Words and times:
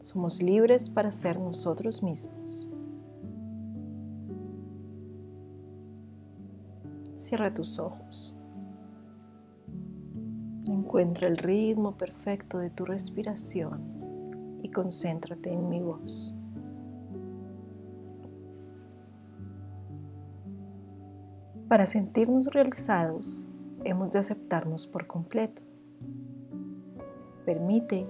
Somos 0.00 0.40
libres 0.40 0.88
para 0.88 1.10
ser 1.10 1.38
nosotros 1.40 2.02
mismos. 2.02 2.70
Cierra 7.14 7.50
tus 7.50 7.78
ojos. 7.78 8.34
Encuentra 10.68 11.26
el 11.26 11.36
ritmo 11.36 11.96
perfecto 11.96 12.58
de 12.58 12.70
tu 12.70 12.84
respiración 12.84 13.80
y 14.62 14.70
concéntrate 14.70 15.52
en 15.52 15.68
mi 15.68 15.80
voz. 15.80 16.34
Para 21.68 21.86
sentirnos 21.86 22.46
realizados, 22.46 23.46
hemos 23.84 24.12
de 24.12 24.20
aceptarnos 24.20 24.86
por 24.86 25.06
completo. 25.06 25.62
Permite 27.44 28.06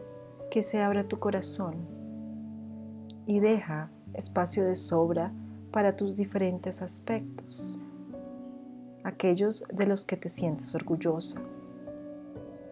que 0.51 0.63
se 0.63 0.81
abra 0.81 1.07
tu 1.07 1.19
corazón 1.19 1.75
y 3.27 3.41
deja 3.41 3.91
espacio 4.15 4.65
de 4.65 4.77
sobra 4.77 5.33
para 5.71 5.97
tus 5.97 6.17
diferentes 6.17 6.81
aspectos, 6.83 7.79
aquellos 9.05 9.65
de 9.73 9.87
los 9.87 10.05
que 10.05 10.17
te 10.17 10.29
sientes 10.29 10.75
orgullosa, 10.75 11.41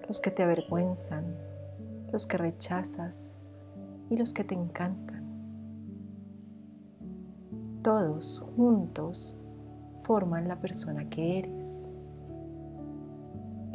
los 0.09 0.21
que 0.21 0.31
te 0.31 0.43
avergüenzan, 0.43 1.25
los 2.13 2.27
que 2.27 2.39
rechazas 2.39 3.35
y 4.09 4.17
los 4.17 4.33
que 4.33 4.45
te 4.45 4.55
encantan. 4.55 5.25
Todos 7.83 8.43
juntos 8.57 9.37
forman 10.03 10.49
la 10.49 10.61
persona 10.61 11.09
que 11.09 11.39
eres. 11.39 11.87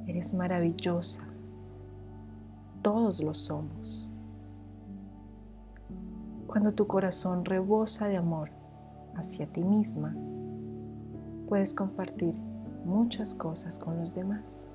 Eres 0.08 0.34
maravillosa. 0.34 1.31
Todos 2.82 3.22
lo 3.22 3.34
somos. 3.36 4.10
Cuando 6.48 6.72
tu 6.72 6.88
corazón 6.88 7.46
rebosa 7.46 8.08
de 8.08 8.18
amor 8.18 8.50
hacia 9.16 9.46
ti 9.46 9.64
misma, 9.64 10.16
puedes 11.48 11.74
compartir 11.76 12.36
muchas 12.84 13.36
cosas 13.36 13.78
con 13.78 14.00
los 14.00 14.16
demás. 14.16 14.68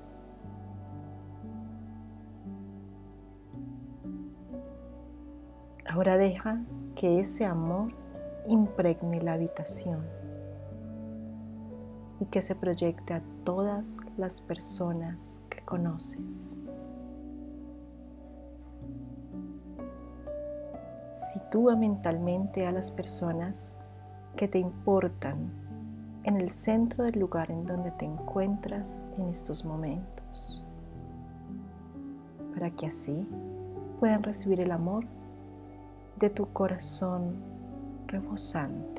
Ahora 5.89 6.17
deja 6.17 6.61
que 6.95 7.19
ese 7.19 7.45
amor 7.45 7.91
impregne 8.47 9.21
la 9.21 9.33
habitación 9.33 9.99
y 12.19 12.25
que 12.25 12.41
se 12.41 12.55
proyecte 12.55 13.13
a 13.13 13.21
todas 13.43 13.97
las 14.17 14.39
personas 14.39 15.41
que 15.49 15.63
conoces. 15.65 16.55
Sitúa 21.17 21.75
mentalmente 21.75 22.67
a 22.67 22.71
las 22.71 22.91
personas 22.91 23.75
que 24.35 24.47
te 24.47 24.59
importan 24.59 25.49
en 26.23 26.37
el 26.37 26.51
centro 26.51 27.05
del 27.05 27.19
lugar 27.19 27.49
en 27.49 27.65
donde 27.65 27.89
te 27.89 28.05
encuentras 28.05 29.01
en 29.17 29.27
estos 29.27 29.65
momentos, 29.65 30.63
para 32.53 32.69
que 32.69 32.85
así 32.85 33.27
puedan 33.99 34.21
recibir 34.21 34.61
el 34.61 34.71
amor 34.71 35.05
de 36.19 36.29
tu 36.29 36.53
corazón 36.53 37.33
rebosante. 38.05 38.96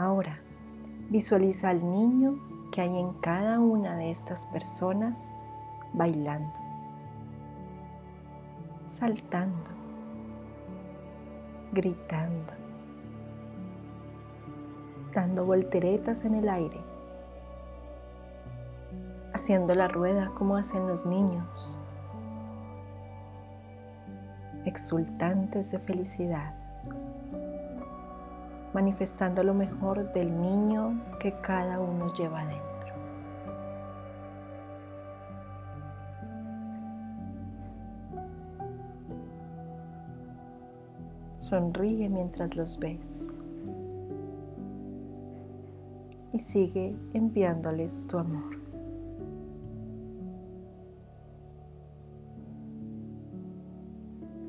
Ahora, 0.00 0.38
visualiza 1.10 1.68
al 1.68 1.82
niño 1.82 2.38
que 2.72 2.80
hay 2.80 2.98
en 2.98 3.12
cada 3.20 3.60
una 3.60 3.98
de 3.98 4.08
estas 4.08 4.46
personas 4.46 5.34
bailando, 5.92 6.58
saltando, 8.86 9.70
gritando, 11.74 12.54
dando 15.12 15.44
volteretas 15.44 16.24
en 16.24 16.36
el 16.36 16.48
aire, 16.48 16.80
haciendo 19.34 19.74
la 19.74 19.86
rueda 19.86 20.30
como 20.34 20.56
hacen 20.56 20.88
los 20.88 21.04
niños, 21.04 21.78
exultantes 24.64 25.70
de 25.72 25.78
felicidad 25.78 26.59
manifestando 28.72 29.42
lo 29.42 29.54
mejor 29.54 30.12
del 30.12 30.40
niño 30.40 31.00
que 31.18 31.32
cada 31.40 31.80
uno 31.80 32.12
lleva 32.14 32.44
dentro. 32.46 32.70
Sonríe 41.34 42.08
mientras 42.08 42.54
los 42.54 42.78
ves 42.78 43.34
y 46.32 46.38
sigue 46.38 46.94
enviándoles 47.12 48.06
tu 48.06 48.18
amor. 48.18 48.60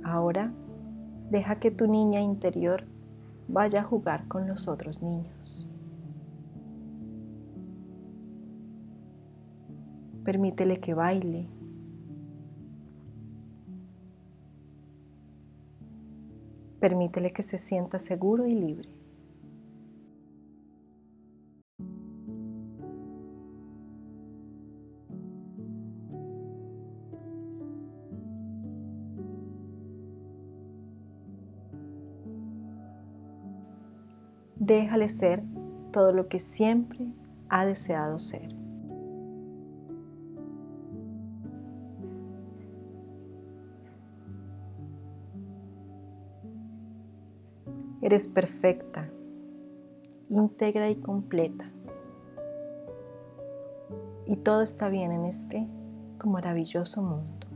Ahora 0.03 0.52
deja 1.30 1.59
que 1.59 1.72
tu 1.72 1.88
niña 1.88 2.20
interior 2.20 2.84
vaya 3.51 3.81
a 3.81 3.84
jugar 3.84 4.28
con 4.28 4.47
los 4.47 4.67
otros 4.67 5.03
niños. 5.03 5.69
Permítele 10.23 10.79
que 10.79 10.94
baile. 10.94 11.47
Permítele 16.79 17.31
que 17.31 17.44
se 17.44 17.57
sienta 17.57 18.00
seguro 18.00 18.47
y 18.47 18.56
libre. 18.56 19.00
Déjale 34.61 35.07
ser 35.07 35.44
todo 35.91 36.13
lo 36.13 36.27
que 36.27 36.38
siempre 36.38 37.07
ha 37.49 37.66
deseado 37.66 38.19
ser. 38.19 38.55
Eres 48.03 48.27
perfecta, 48.27 49.09
íntegra 50.29 50.91
y 50.91 50.95
completa. 50.95 51.72
Y 54.28 54.35
todo 54.38 54.61
está 54.61 54.89
bien 54.89 55.11
en 55.11 55.25
este, 55.25 55.67
tu 56.19 56.29
maravilloso 56.29 57.01
mundo. 57.01 57.47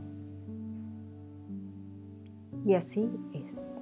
Y 2.64 2.74
así 2.74 3.08
es. 3.32 3.75